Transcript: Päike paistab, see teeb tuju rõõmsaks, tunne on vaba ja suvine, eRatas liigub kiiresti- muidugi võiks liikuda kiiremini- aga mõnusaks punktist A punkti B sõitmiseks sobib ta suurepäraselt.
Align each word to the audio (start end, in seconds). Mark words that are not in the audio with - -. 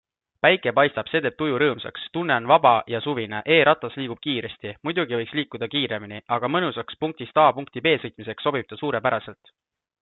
Päike 0.43 0.71
paistab, 0.77 1.09
see 1.11 1.19
teeb 1.25 1.35
tuju 1.41 1.59
rõõmsaks, 1.63 2.07
tunne 2.17 2.37
on 2.41 2.47
vaba 2.51 2.71
ja 2.93 3.01
suvine, 3.07 3.43
eRatas 3.57 3.99
liigub 4.01 4.23
kiiresti- 4.25 4.73
muidugi 4.89 5.21
võiks 5.21 5.37
liikuda 5.41 5.71
kiiremini- 5.75 6.19
aga 6.39 6.51
mõnusaks 6.57 7.01
punktist 7.05 7.41
A 7.45 7.47
punkti 7.61 7.87
B 7.89 7.97
sõitmiseks 8.09 8.49
sobib 8.49 8.73
ta 8.73 8.83
suurepäraselt. 8.85 9.57